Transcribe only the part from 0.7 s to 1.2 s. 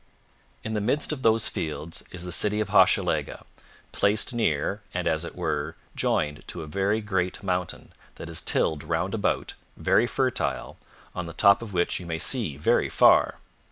the midst